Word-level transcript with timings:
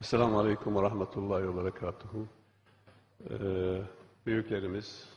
Esselamu 0.00 0.38
Aleyküm 0.38 0.76
ve 0.76 0.82
Rahmetullahi 0.82 1.48
ve 1.48 1.62
Berekatuhu. 1.62 2.26
Ee, 3.30 3.34
büyüklerimiz, 4.26 5.08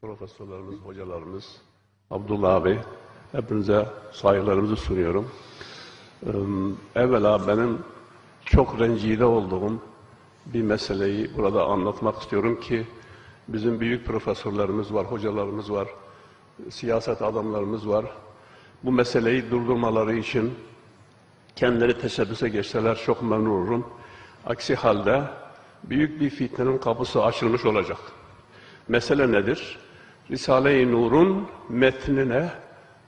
profesörlerimiz, 0.00 0.78
hocalarımız, 0.80 1.56
Abdullah 2.10 2.54
abi, 2.54 2.78
hepinize 3.32 3.86
saygılarımızı 4.12 4.76
sunuyorum. 4.76 5.30
Ee, 6.26 6.30
evvela 6.94 7.48
benim 7.48 7.78
çok 8.44 8.80
rencide 8.80 9.24
olduğum 9.24 9.82
bir 10.46 10.62
meseleyi 10.62 11.36
burada 11.36 11.64
anlatmak 11.64 12.22
istiyorum 12.22 12.60
ki 12.60 12.86
bizim 13.48 13.80
büyük 13.80 14.06
profesörlerimiz 14.06 14.94
var, 14.94 15.06
hocalarımız 15.06 15.72
var, 15.72 15.88
siyaset 16.70 17.22
adamlarımız 17.22 17.88
var. 17.88 18.04
Bu 18.82 18.92
meseleyi 18.92 19.50
durdurmaları 19.50 20.14
için 20.14 20.54
kendileri 21.56 22.00
teşebbüse 22.00 22.48
geçseler 22.48 22.96
çok 22.96 23.22
memnun 23.22 23.50
olurum. 23.50 23.86
Aksi 24.46 24.74
halde 24.74 25.22
büyük 25.84 26.20
bir 26.20 26.30
fitnenin 26.30 26.78
kapısı 26.78 27.24
açılmış 27.24 27.64
olacak. 27.64 27.98
Mesele 28.88 29.32
nedir? 29.32 29.78
Risale-i 30.30 30.92
Nur'un 30.92 31.48
metnine 31.68 32.50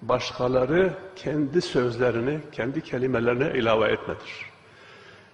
başkaları 0.03 0.93
kendi 1.17 1.63
sözlerini, 1.63 2.39
kendi 2.53 2.81
kelimelerini 2.81 3.59
ilave 3.59 3.89
etmedir. 3.89 4.51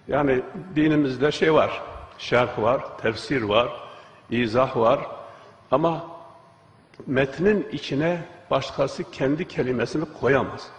Yani 0.07 0.41
dinimizde 0.75 1.31
şey 1.31 1.53
var, 1.53 1.81
şerh 2.17 2.59
var, 2.61 2.97
tefsir 2.97 3.41
var, 3.41 3.69
izah 4.29 4.77
var 4.77 4.99
ama 5.71 6.05
metnin 7.07 7.67
içine 7.71 8.23
başkası 8.51 9.11
kendi 9.11 9.47
kelimesini 9.47 10.05
koyamaz. 10.19 10.69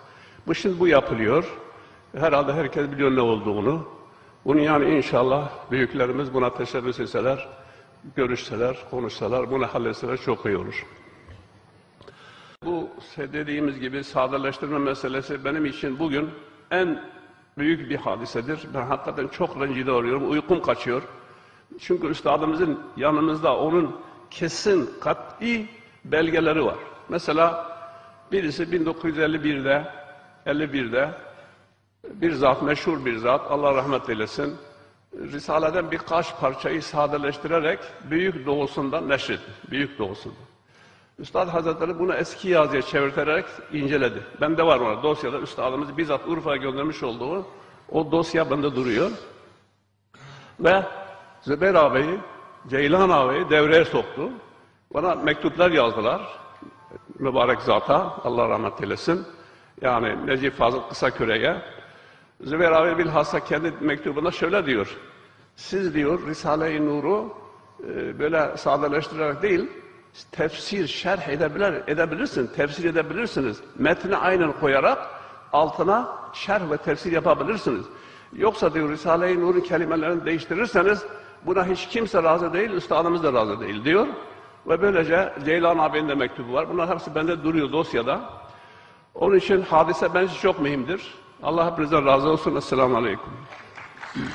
Bu 0.47 0.55
şimdi 0.55 0.81
bu 0.81 0.89
yapılıyor. 0.89 1.59
Herhalde 2.17 2.53
herkes 2.53 2.91
biliyor 2.91 3.17
ne 3.17 3.21
olduğunu. 3.21 3.89
Bunu 4.45 4.61
yani 4.61 4.97
inşallah 4.97 5.51
büyüklerimiz 5.71 6.35
buna 6.35 6.55
teşebbüs 6.55 7.01
etseler, 7.01 7.49
görüşseler, 8.17 8.77
konuşsalar, 8.91 9.51
bunu 9.51 9.67
halletseler 9.67 10.17
çok 10.17 10.47
iyi 10.47 10.57
olur. 10.57 10.87
Bu 12.65 12.89
dediğimiz 13.17 13.81
gibi 13.81 14.05
sadeleştirme 14.05 14.79
meselesi 14.79 15.45
benim 15.45 15.67
için 15.67 15.99
bugün 15.99 16.31
en 16.71 17.03
büyük 17.59 17.91
bir 17.91 17.97
hadisedir. 17.97 18.61
Ben 18.75 18.83
hakikaten 18.83 19.29
çok 19.29 19.61
rencide 19.61 19.93
oluyorum, 19.93 20.31
uykum 20.31 20.63
kaçıyor. 20.63 21.03
Çünkü 21.81 22.07
üstadımızın 22.07 22.81
yanımızda 22.97 23.57
onun 23.57 23.97
kesin, 24.31 24.91
kat'i 25.01 25.67
belgeleri 26.05 26.65
var. 26.65 26.79
Mesela 27.09 27.73
birisi 28.33 28.63
1951'de, 28.63 29.89
51'de 30.47 31.11
bir 32.05 32.33
zat, 32.33 32.63
meşhur 32.63 33.05
bir 33.05 33.17
zat, 33.17 33.51
Allah 33.51 33.75
rahmet 33.75 34.09
eylesin, 34.09 34.57
Risale'den 35.15 35.91
birkaç 35.91 36.41
parçayı 36.41 36.83
sadeleştirerek 36.83 37.79
Büyük 38.11 38.47
Doğusu'nda 38.47 39.01
neşretti. 39.01 39.53
Büyük 39.71 39.99
Doğusu'nda. 39.99 40.35
Üstad 41.19 41.49
Hazretleri 41.49 41.99
bunu 41.99 42.15
eski 42.15 42.49
yazıya 42.49 42.83
çevirterek 42.83 43.45
inceledi. 43.73 44.23
Bende 44.41 44.67
var 44.67 44.81
orada 44.81 45.03
dosyada 45.03 45.39
üstadımız 45.39 45.99
bizzat 45.99 46.29
Urfa'ya 46.29 46.57
göndermiş 46.57 47.03
olduğu 47.03 47.47
o 47.93 48.13
dosya 48.13 48.51
bende 48.51 48.77
duruyor. 48.77 49.11
Ve 50.61 50.83
Zübeyir 51.41 51.75
ağabeyi, 51.75 52.19
Ceylan 52.69 53.11
ağabeyi 53.11 53.51
devreye 53.51 53.85
soktu. 53.85 54.31
Bana 54.95 55.15
mektuplar 55.15 55.71
yazdılar. 55.71 56.39
Mübarek 57.19 57.61
zata, 57.61 58.17
Allah 58.25 58.49
rahmet 58.49 58.83
eylesin. 58.83 59.27
Yani 59.81 60.27
Necip 60.27 60.55
Fazıl 60.55 60.81
Kısaküre'ye. 60.81 61.63
Zübeyir 62.43 62.73
abi 62.73 62.99
bilhassa 62.99 63.45
kendi 63.45 63.73
mektubunda 63.81 64.31
şöyle 64.31 64.67
diyor. 64.67 64.97
Siz 65.57 65.95
diyor 65.95 66.27
Risale-i 66.27 66.87
Nur'u 66.87 67.35
e, 67.89 68.19
böyle 68.19 68.57
sadeleştirerek 68.57 69.43
değil, 69.43 69.71
tefsir, 70.33 70.87
şerh 70.87 71.29
edebilir, 71.29 71.75
edebilirsin, 71.87 72.47
tefsir 72.47 72.85
edebilirsiniz. 72.85 73.61
Metni 73.79 74.17
aynen 74.17 74.53
koyarak 74.53 74.99
altına 75.53 76.09
şerh 76.33 76.71
ve 76.71 76.77
tefsir 76.77 77.13
yapabilirsiniz. 77.13 77.85
Yoksa 78.33 78.75
diyor 78.75 78.91
Risale-i 78.91 79.41
Nur'un 79.41 79.61
kelimelerini 79.61 80.25
değiştirirseniz 80.25 81.05
buna 81.47 81.67
hiç 81.67 81.89
kimse 81.89 82.23
razı 82.23 82.53
değil, 82.53 82.71
üstadımız 82.71 83.23
da 83.23 83.33
razı 83.33 83.61
değil 83.61 83.85
diyor. 83.85 84.07
Ve 84.67 84.83
böylece 84.83 85.33
Ceylan 85.45 85.79
abinin 85.79 86.09
de 86.09 86.15
mektubu 86.15 86.53
var. 86.53 86.69
Bunlar 86.69 86.91
hepsi 86.91 87.15
bende 87.15 87.45
duruyor 87.45 87.73
dosyada. 87.73 88.21
Onun 89.15 89.37
için 89.37 89.63
hadise 89.63 90.15
bence 90.15 90.35
çok 90.35 90.61
mühimdir. 90.61 91.15
Allah 91.43 91.73
hepinizden 91.73 92.07
razı 92.07 92.29
olsun. 92.29 92.57
Esselamu 92.57 92.97
Aleyküm. 92.97 93.33